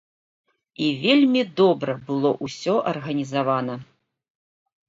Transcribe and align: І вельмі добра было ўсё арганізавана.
І 0.85 0.87
вельмі 1.03 1.43
добра 1.61 1.95
было 2.07 2.31
ўсё 2.47 2.73
арганізавана. 2.93 3.75